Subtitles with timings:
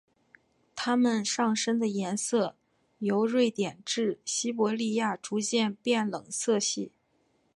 [0.75, 2.55] 它们上身的颜色
[2.97, 6.91] 由瑞典至西伯利亚逐渐变冷色系。